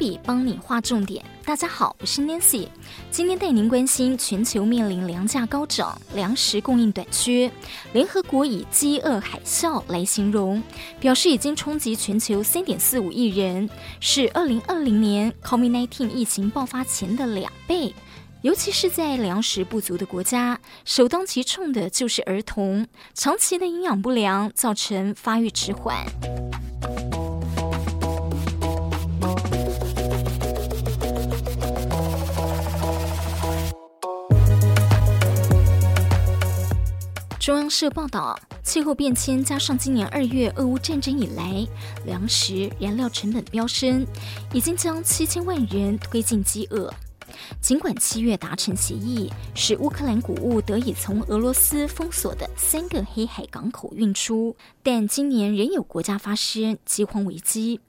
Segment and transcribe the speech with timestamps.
[0.00, 1.22] 笔帮你划重点。
[1.44, 2.66] 大家好，我是 Nancy，
[3.10, 7.52] 今天带您关心全球面临粮价高涨、粮食供应短缺，
[7.92, 10.62] 联合国以饥饿海啸来形容，
[10.98, 13.68] 表示已经冲击全球三点四五亿人，
[14.00, 17.94] 是二零二零年 COVID-19 疫情爆发前的两倍。
[18.40, 26.06] 尤其是在粮食不足的国家，首当其冲的就是儿童，长期的营养不良造成发育迟缓。
[37.50, 41.66] 中央社报道，气候变迁加上今年二月俄乌战争以来，
[42.06, 44.06] 粮食燃料成本飙升，
[44.52, 46.94] 已经将七千万人推进饥饿。
[47.60, 54.54] 尽管七月达成协议，使乌克兰谷物得以从俄罗斯封锁的三个黑海港口运出，
[54.84, 57.80] 但今年仍有国家发生饥荒危机。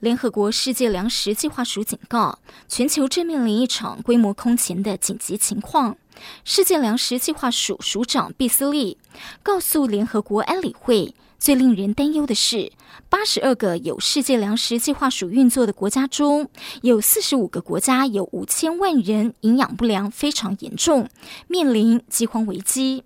[0.00, 5.96] 联合国世界粮食计划署警告，全球正面临一场规模空前的紧急情况。
[6.44, 8.98] 世界粮食计划署署长毕斯利
[9.42, 11.14] 告诉联合国安理会。
[11.36, 12.72] 最令人担忧的是，
[13.10, 16.48] 八十二个有世界粮食计划署运作的国家中，
[16.80, 21.06] 有四十五个国家有五千万人营养不良非常严重，
[21.46, 23.04] 面临饥荒危机。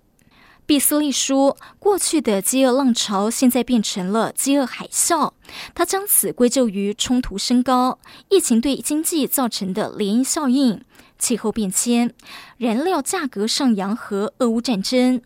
[0.65, 5.33] 毕斯利说，过去的饥饿浪潮现在变成了饥饿海啸，
[5.75, 10.81] 他将此归咎于冲突升高、疫情对经济造成的涟漪效应、
[11.19, 12.15] 气候变迁、
[12.57, 15.21] 燃料价格上扬和俄乌战争。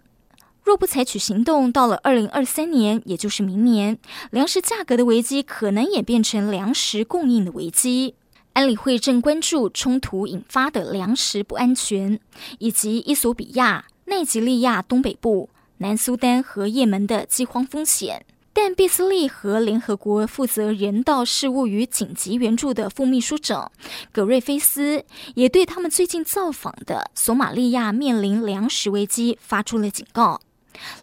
[0.64, 3.98] 若不采取行动，到了二零二三年，也就是明年，
[4.32, 8.16] 粮食价格的危机可能也变成粮食供应的危机。
[8.54, 12.20] 安理会正关注冲突引发的粮食不安全，
[12.60, 15.50] 以及伊索比亚、内吉利亚东北部、
[15.80, 18.26] 南苏丹和也门的饥荒风险。
[18.56, 23.72] 但毕斯利和联合国负责人道事务与紧急援助的副秘书长
[24.12, 25.04] 葛瑞菲斯
[25.34, 30.40] 也对他们最近造访的索马利亚面临粮食危机发出了警告。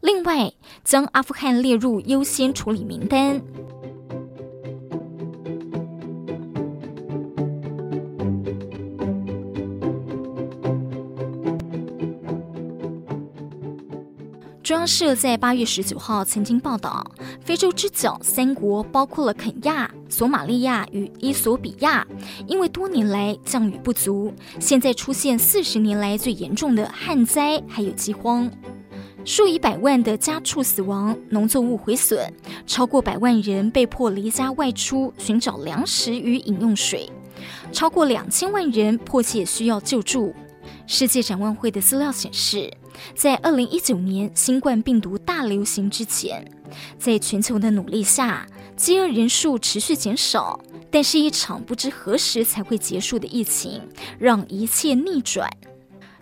[0.00, 0.52] 另外，
[0.84, 3.40] 将阿富汗列入优先处理名单。
[14.70, 17.04] 中央社在八月十九号曾经报道，
[17.44, 22.06] 非洲之角三国包括了肯亚、索马利亚与伊索比亚，
[22.46, 28.48] 因为多年来降雨不足，现在出现四十年来最严重的旱灾，还有饥荒。
[29.24, 32.32] 数以百万的家畜死亡，农作物毁损，
[32.64, 37.10] 超过百万人被迫离家外出寻找粮食与饮用水，
[37.72, 40.32] 超过两千万人迫切需要救助。
[40.86, 42.72] 世界展望会的资料显示，
[43.14, 46.44] 在二零一九年新冠病毒大流行之前，
[46.98, 48.46] 在全球的努力下，
[48.76, 53.82] 饥饿人数持续减少，但是一场不知何时才会结束的疫情，
[54.18, 55.50] 让一切逆转。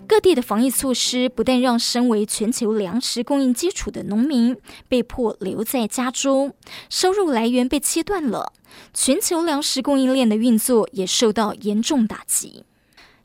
[0.06, 4.56] 各地的防疫措施不但让身为全球粮食供应基础的农民
[4.88, 6.54] 被迫留在家中，
[6.88, 8.54] 收入来源被切断了，
[8.94, 12.64] 全球粮食供应链的运作也受到严重打击。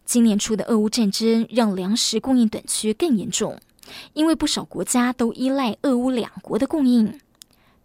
[0.06, 3.58] 今年初的俄乌战争让粮食供应短缺更严重，
[4.14, 7.20] 因为不少国家都依赖俄乌两国的供应。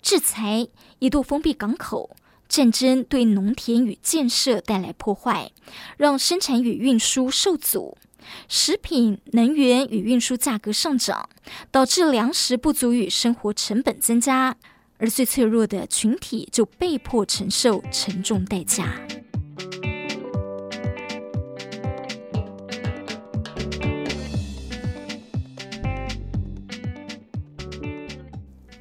[0.03, 0.69] 制裁
[0.99, 2.17] 一度封闭港口，
[2.49, 5.51] 战争对农田与建设带来破坏，
[5.97, 7.97] 让生产与运输受阻。
[8.47, 11.29] 食品、能源与运输价格上涨，
[11.71, 14.56] 导致粮食不足与生活成本增加，
[14.99, 19.00] 而最脆弱的群体就被迫承受沉重代价。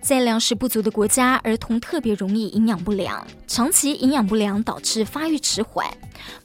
[0.07, 5.85] 在粮食不足的国家，儿童特别容易营养不良，长期营养不良导致发育迟缓。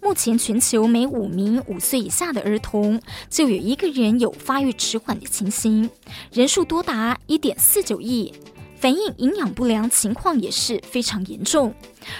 [0.02, 3.00] 目前，全球每五名五岁以下的儿童
[3.30, 5.88] 就有一个人有发育迟缓的情形，
[6.32, 8.34] 人数多达一点四九亿，
[8.80, 11.72] 反映营养不良情况也是非常严重。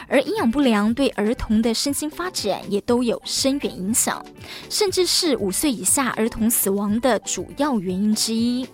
[0.06, 4.24] 而营养不良对儿童的身心发展也都有深远影响，
[4.70, 8.64] 甚至是五岁以下儿童死亡的主要原因之一。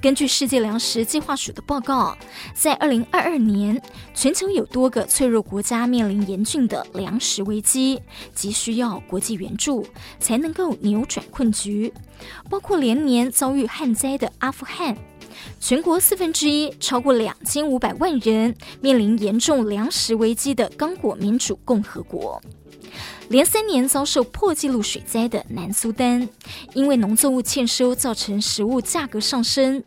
[0.00, 2.16] 根据世界粮食计划署的报告，
[2.54, 3.80] 在二零二二年，
[4.14, 8.00] 全球有多个脆弱国家面临严峻的粮食危机，
[8.34, 9.86] 急需要国际援助
[10.18, 11.92] 才能够扭转困局。
[12.48, 14.96] 包括连年遭遇旱灾的阿富汗，
[15.60, 22.40] 全国四分之一超过两千五百万人面临严重粮食危机的刚果民主共和国。
[23.28, 26.26] 连三年遭受破纪录水灾的南苏丹，
[26.72, 29.84] 因为农作物欠收造成食物价格上升。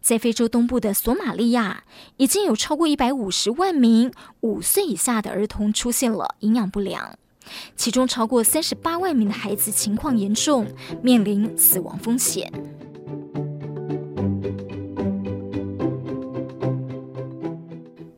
[0.00, 1.84] 在非洲东部的索马利亚，
[2.16, 7.18] 已经有超过一百五十万名五岁以下的儿童出现了营养不良。
[7.76, 10.66] 其中超过三十八万名的孩子情况严重，
[11.02, 12.50] 面临死亡风险。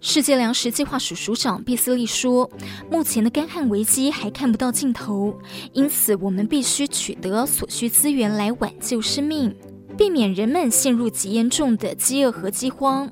[0.04, 2.50] 世界粮食计划署署长贝斯利说
[2.90, 5.34] ：“目前的干旱危机还看不到尽头，
[5.72, 9.56] 因此我们必须取得所需资源来挽救生命，
[10.02, 13.08] 避免人们陷入极严重的饥饿和饥荒。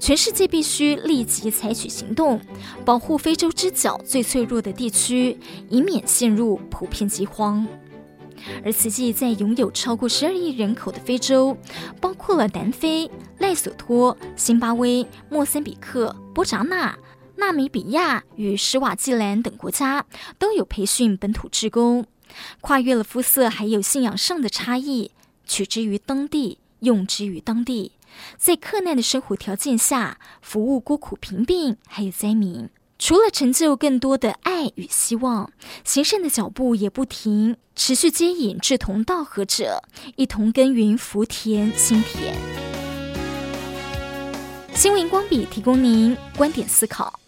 [0.00, 2.40] 全世界必须立即采取行动，
[2.84, 5.38] 保护非洲之角最脆弱的地区，
[5.68, 7.64] 以免陷入普遍饥荒。”
[8.64, 11.56] 而慈济在拥有超过十二亿人口的非洲，
[12.00, 13.08] 包括了南非、
[13.38, 16.98] 赖索托、辛巴威、莫森比克、波扎纳、
[17.36, 20.04] 纳米比亚与施瓦济兰等国家，
[20.36, 22.04] 都有培训本土志工，
[22.60, 25.12] 跨越了肤色还有信仰上的差异，
[25.46, 27.92] 取之于当地，用之于当地，
[28.36, 32.68] 在克难的生活条件下，服务孤苦贫病还有灾民。
[32.96, 35.50] 除了成就更多的爱与希望，
[35.84, 39.82] 行善的脚步也不停，持续接引志同道合者，
[40.16, 42.34] 一同耕耘福田心田。
[44.74, 47.20] 新闻光笔提供您观点思考。